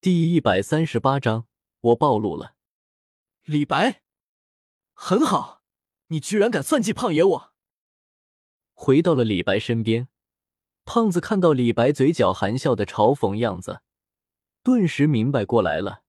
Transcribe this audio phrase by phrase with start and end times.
[0.00, 1.48] 第一百三十八章，
[1.80, 2.54] 我暴露了。
[3.42, 4.04] 李白，
[4.92, 5.64] 很好，
[6.06, 7.52] 你居然敢算计胖爷我！
[8.74, 10.06] 回到了李白身边，
[10.84, 13.82] 胖子看到李白嘴角含笑的嘲讽样子，
[14.62, 16.04] 顿时明白过来了，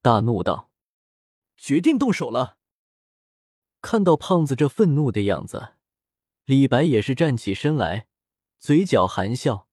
[0.00, 0.70] 大怒道
[1.58, 2.56] ：“决定动手了！”
[3.82, 5.74] 看到胖子这愤怒的样子，
[6.46, 8.08] 李白也是站起身来，
[8.58, 9.68] 嘴角含笑。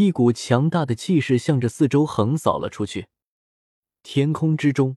[0.00, 3.08] 一股强大的气势向着四周横扫了出去，
[4.02, 4.96] 天空之中，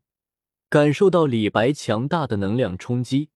[0.70, 3.30] 感受到李白强大的能量冲击，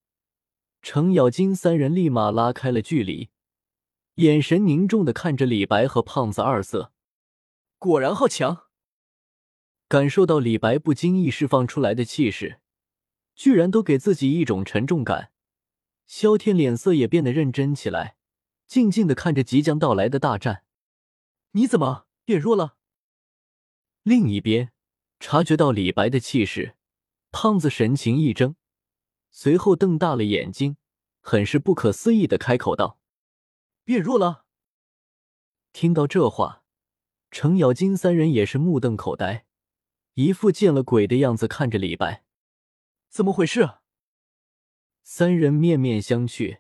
[0.82, 3.32] 程咬金三人立马拉开了距离，
[4.16, 6.94] 眼神凝重的看着李白和胖子二色。
[7.78, 8.68] 果然好强！
[9.90, 12.62] 感受到李白不经意释放出来的气势，
[13.36, 15.34] 居然都给自己一种沉重感。
[16.06, 18.16] 萧天脸色也变得认真起来，
[18.66, 20.64] 静静的看着即将到来的大战。
[21.52, 22.78] 你怎么变弱了？
[24.04, 24.72] 另一边，
[25.20, 26.76] 察觉到李白的气势，
[27.32, 28.56] 胖子神情一怔，
[29.32, 30.78] 随后瞪大了眼睛，
[31.20, 33.00] 很是不可思议的开口道
[33.84, 34.46] ：“变弱了？”
[35.74, 36.64] 听到这话，
[37.32, 39.46] 程咬金三人也是目瞪口呆，
[40.14, 42.24] 一副见了鬼的样子看着李白
[43.10, 43.80] ：“怎么回事？”
[45.04, 46.60] 三人面面相觑，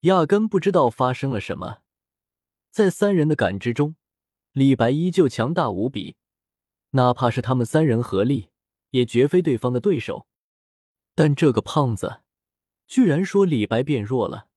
[0.00, 1.82] 压根不知道发生了什么。
[2.70, 3.96] 在三人的感知中。
[4.52, 6.16] 李白依旧强大无比，
[6.90, 8.50] 哪怕是他们三人合力，
[8.90, 10.26] 也绝非对方的对手。
[11.14, 12.22] 但这个胖子
[12.86, 14.48] 居然说李白变弱了，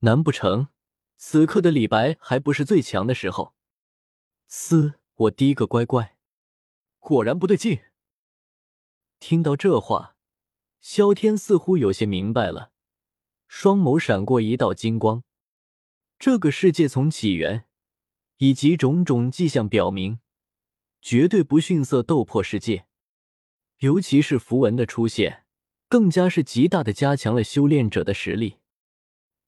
[0.00, 0.68] 难不成
[1.16, 3.54] 此刻的李白还不是最强的时候？
[4.46, 4.94] 嘶！
[5.14, 6.16] 我滴个乖乖，
[6.98, 7.80] 果然不对劲。
[9.18, 10.16] 听到这话，
[10.80, 12.70] 萧天似乎有些明白了，
[13.48, 15.24] 双眸闪过一道金光。
[16.18, 17.67] 这个世界从起源。
[18.38, 20.18] 以及种种迹象表明，
[21.00, 22.86] 绝对不逊色斗破世界。
[23.78, 25.44] 尤其是符文的出现，
[25.88, 28.56] 更加是极大的加强了修炼者的实力。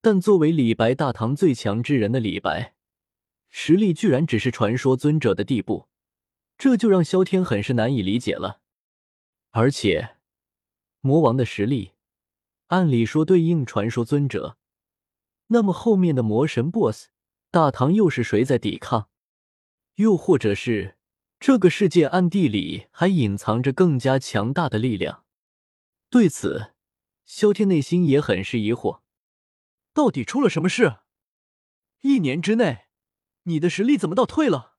[0.00, 2.74] 但作为李白大唐最强之人的李白，
[3.48, 5.88] 实力居然只是传说尊者的地步，
[6.56, 8.60] 这就让萧天很是难以理解了。
[9.50, 10.16] 而且，
[11.00, 11.92] 魔王的实力，
[12.68, 14.56] 按理说对应传说尊者，
[15.48, 17.09] 那么后面的魔神 BOSS。
[17.52, 19.08] 大唐又是谁在抵抗？
[19.96, 20.96] 又或者是
[21.40, 25.24] 这个世界暗地里还隐藏着更加强大的力量？
[26.08, 26.74] 对此，
[27.24, 29.00] 萧天内心也很是疑惑。
[29.92, 30.98] 到底出了什么事？
[32.02, 32.86] 一年之内，
[33.42, 34.76] 你的实力怎么倒退了？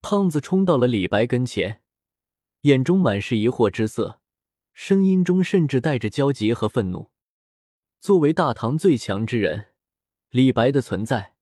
[0.00, 1.82] 胖子冲到了李白跟前，
[2.60, 4.20] 眼中满是疑惑之色，
[4.72, 7.10] 声音中甚至带着焦急和愤怒。
[8.00, 9.72] 作为大唐最强之人，
[10.30, 11.34] 李白的存在。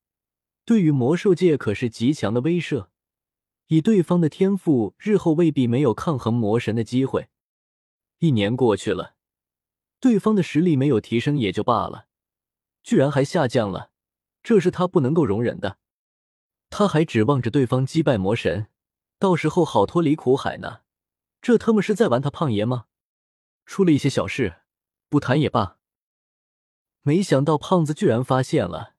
[0.69, 2.89] 对于魔兽界可是极强的威慑，
[3.69, 7.31] 以对方的天赋，日后未必没有抗衡魔神的机会。
[8.19, 9.15] 一年过去了，
[9.99, 12.09] 对方的实力没有提升也就罢了，
[12.83, 13.93] 居然还下降了，
[14.43, 15.79] 这是他不能够容忍的。
[16.69, 18.67] 他还指望着对方击败魔神，
[19.19, 20.81] 到时候好脱离苦海呢。
[21.41, 22.85] 这他妈是在玩他胖爷吗？
[23.65, 24.57] 出了一些小事，
[25.09, 25.79] 不谈也罢。
[27.01, 28.98] 没想到胖子居然发现了。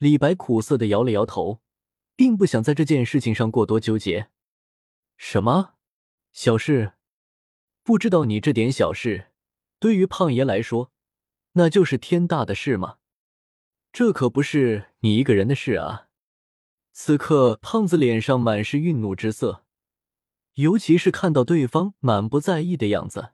[0.00, 1.60] 李白苦涩的摇了摇头，
[2.16, 4.30] 并不想在这件事情上过多纠结。
[5.18, 5.74] 什么
[6.32, 6.94] 小事？
[7.82, 9.26] 不知道你这点小事，
[9.78, 10.90] 对于胖爷来说，
[11.52, 12.96] 那就是天大的事吗？
[13.92, 16.08] 这可不是你一个人的事啊！
[16.92, 19.66] 此刻，胖子脸上满是愠怒之色，
[20.54, 23.32] 尤其是看到对方满不在意的样子，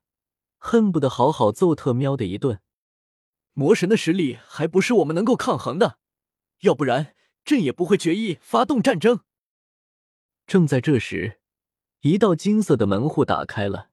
[0.58, 2.58] 恨不得好好揍特喵的一顿。
[3.52, 6.00] 魔神的实力还不是我们能够抗衡的。
[6.60, 9.20] 要不然，朕也不会决意发动战争。
[10.46, 11.40] 正在这时，
[12.00, 13.90] 一道金色的门户打开了，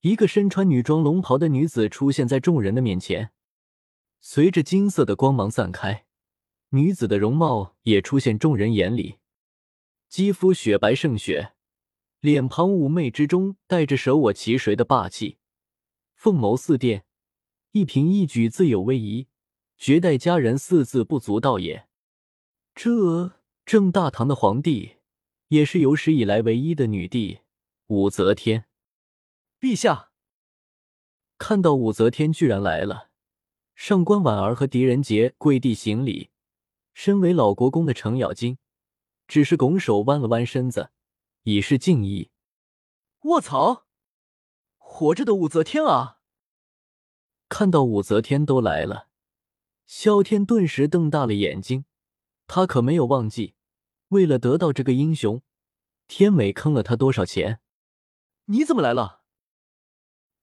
[0.00, 3.32] 一个身穿女装龙袍的女子出现在众人的面前。
[4.20, 6.06] 随着金色的光芒散开，
[6.70, 9.18] 女子的容貌也出现众人眼里。
[10.08, 11.54] 肌肤雪白胜雪，
[12.20, 15.38] 脸庞妩媚之中带着舍我其谁的霸气，
[16.14, 17.04] 凤眸似电，
[17.72, 19.26] 一颦一举自有威仪。
[19.82, 21.88] 绝代佳人四字不足道也。
[22.72, 23.32] 这
[23.66, 24.98] 正大唐的皇帝，
[25.48, 27.40] 也是有史以来唯一的女帝
[27.88, 28.66] 武则天。
[29.58, 30.12] 陛下，
[31.36, 33.10] 看到武则天居然来了，
[33.74, 36.30] 上官婉儿和狄仁杰跪地行礼。
[36.94, 38.58] 身为老国公的程咬金，
[39.26, 40.92] 只是拱手弯了弯身子，
[41.42, 42.30] 以示敬意。
[43.22, 43.88] 卧槽！
[44.78, 46.20] 活着的武则天啊！
[47.48, 49.08] 看到武则天都来了。
[49.94, 51.84] 萧天顿时瞪大了眼睛，
[52.46, 53.56] 他可没有忘记，
[54.08, 55.42] 为了得到这个英雄，
[56.08, 57.60] 天美坑了他多少钱？
[58.46, 59.20] 你怎么来了？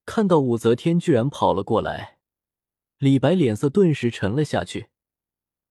[0.05, 2.19] 看到武则天居然跑了过来，
[2.99, 4.89] 李白脸色顿时沉了下去，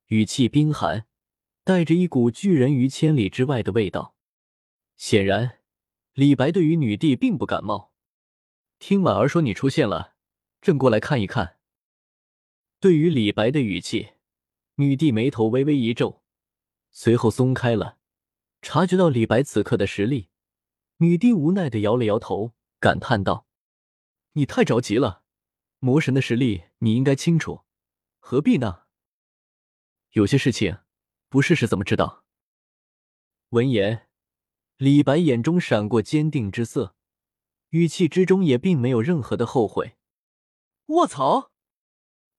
[0.08, 1.06] 语气冰寒，
[1.62, 4.16] 带着一股拒人于千里之外的味道。
[4.96, 5.60] 显然，
[6.14, 7.92] 李白对于女帝并不感冒。
[8.80, 10.16] 听婉儿说你出现了，
[10.60, 11.57] 朕过来看一看。
[12.80, 14.10] 对于李白的语气，
[14.76, 16.22] 女帝眉头微微一皱，
[16.92, 17.98] 随后松开了。
[18.62, 20.28] 察觉到李白此刻的实力，
[20.98, 23.48] 女帝无奈的摇了摇头，感叹道。
[24.34, 25.24] 你太着急了，
[25.80, 27.62] 魔神的实力你应该清楚，
[28.20, 28.82] 何必呢？
[30.12, 30.78] 有些事情
[31.28, 32.24] 不试试怎么知道？
[33.48, 34.08] 闻言，
[34.76, 36.94] 李白眼中闪过坚定之色，
[37.70, 39.96] 语气之中也并没有任何的后悔。
[40.86, 41.47] 卧槽！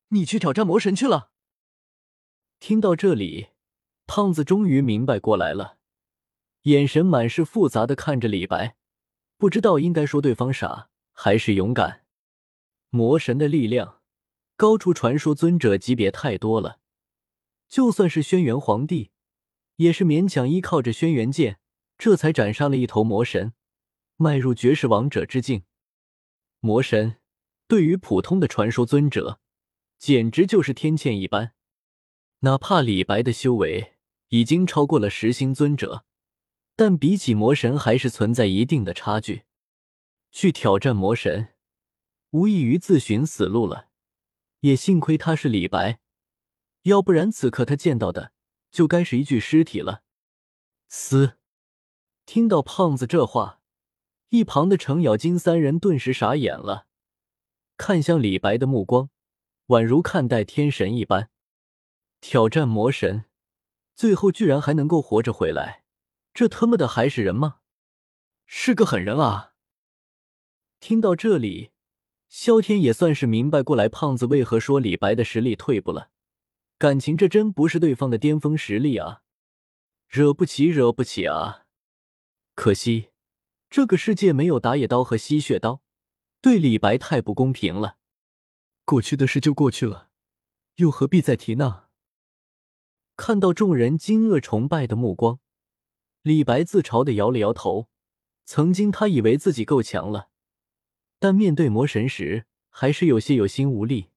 [0.10, 1.32] 你去挑战魔神去了？
[2.60, 3.50] 听到这里，
[4.08, 5.78] 胖子终于明白过来了，
[6.64, 8.76] 眼神满是复杂的看着李白，
[9.38, 10.90] 不知道应该说对方傻。
[11.22, 12.06] 还是勇敢，
[12.92, 14.00] 魔神的力量
[14.56, 16.80] 高出传说尊者级别太多了。
[17.68, 19.12] 就算是轩辕皇帝，
[19.76, 21.60] 也是勉强依靠着轩辕剑，
[21.98, 23.52] 这才斩杀了一头魔神，
[24.16, 25.64] 迈入绝世王者之境。
[26.62, 27.18] 魔神
[27.68, 29.42] 对于普通的传说尊者，
[30.00, 31.54] 简直就是天堑一般。
[32.40, 33.98] 哪怕李白的修为
[34.30, 36.06] 已经超过了十星尊者，
[36.76, 39.44] 但比起魔神，还是存在一定的差距。
[40.32, 41.50] 去挑战魔神，
[42.32, 43.90] 无异于自寻死路了。
[44.62, 46.00] 也幸亏他是李白，
[46.84, 48.32] 要不然此刻他见到的
[48.72, 50.04] 就该是一具尸体了。
[50.88, 51.38] 嘶！
[52.26, 53.62] 听到胖子这话，
[54.30, 56.88] 一旁的程咬金三人顿时傻眼了，
[57.76, 59.10] 看向李白的目光
[59.70, 61.30] 宛如看待天神一般。
[62.22, 63.26] 挑战魔神，
[63.96, 65.84] 最后居然还能够活着回来，
[66.34, 67.60] 这他妈的还是人吗？
[68.46, 69.54] 是个狠人啊！
[70.80, 71.70] 听到这里，
[72.28, 76.10] 萧天也算是明白过来，胖子为何说李白的实力退步了。
[76.80, 79.22] 感情这真不是对方的巅峰实力啊，
[80.08, 81.68] 惹不起，惹不起啊！
[82.56, 83.10] 可惜
[83.70, 85.84] 这个世界没有打野刀和吸血刀，
[86.42, 87.99] 对李白太不公平了。
[88.90, 90.10] 过去的事就过去了，
[90.78, 91.84] 又何必再提呢？
[93.16, 95.40] 看到众人惊愕崇拜的目光，
[96.24, 97.88] 李白自嘲的摇了摇头。
[98.46, 100.32] 曾经他以为自己够强了。
[101.20, 104.10] 但面对魔神时，还是有些有心无力。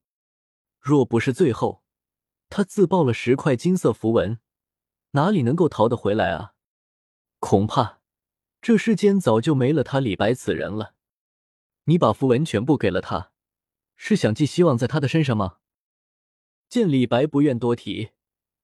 [0.80, 1.82] 若不是最后
[2.48, 4.40] 他自爆了十块金色符文，
[5.10, 6.54] 哪里能够逃得回来啊？
[7.40, 8.00] 恐怕
[8.62, 10.94] 这世间早就没了他李白此人了。
[11.84, 13.31] 你把符文全部给了他，
[14.04, 15.58] 是想寄希望在他的身上吗？
[16.68, 18.10] 见李白不愿多提，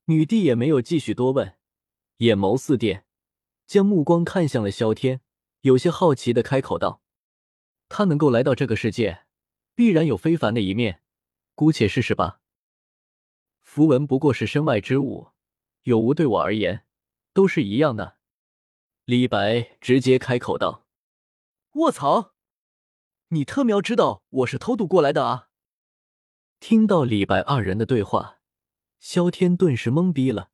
[0.07, 1.57] 女帝也没有继续多问，
[2.17, 3.07] 眼眸似电，
[3.65, 5.21] 将目光看向了萧天，
[5.61, 7.03] 有些好奇的开口道。
[7.89, 9.27] 他能够来到这个世界，
[9.77, 11.03] 必然有非凡的一面，
[11.55, 12.41] 姑且试试吧。
[13.61, 15.29] 符文不过是身外之物，
[15.85, 16.85] 有无对我而言
[17.33, 18.19] 都是一样的。
[19.05, 20.85] 李白直接开口道
[21.79, 22.35] ：“卧槽，
[23.29, 25.49] 你特喵知道我是偷渡过来的啊！”
[26.61, 28.39] 听到李白二人的对话，
[28.99, 30.51] 萧天顿时懵逼了，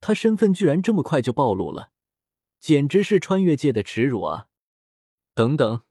[0.00, 1.92] 他身份居然这么快就暴露了，
[2.58, 4.48] 简直是穿越界的耻辱啊！
[5.34, 5.82] 等等。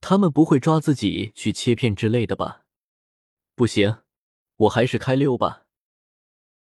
[0.00, 2.66] 他们不会抓自己去切片之类的吧？
[3.54, 4.02] 不行，
[4.56, 5.63] 我还是开溜吧。